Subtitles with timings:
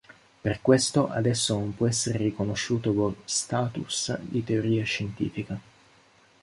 [0.41, 5.61] Per questo ad esso non può essere riconosciuto lo "status" di teoria scientifica.